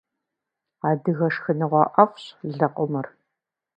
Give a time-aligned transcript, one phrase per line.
[0.89, 2.23] Адыгэ шхыныгъуэ ӏэфӏщ
[2.57, 3.07] лэкъумыр.